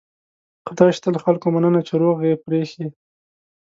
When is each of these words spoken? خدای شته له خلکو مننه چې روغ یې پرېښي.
خدای 0.67 0.91
شته 0.97 1.07
له 1.15 1.19
خلکو 1.25 1.47
مننه 1.55 1.81
چې 1.87 1.93
روغ 2.01 2.17
یې 2.27 2.41
پرېښي. 2.45 2.85